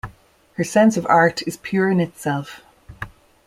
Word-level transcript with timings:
Her 0.55 0.63
sense 0.63 0.97
of 0.97 1.05
Art 1.05 1.43
is 1.45 1.57
pure 1.57 1.87
in 1.91 1.99
itself. 1.99 2.61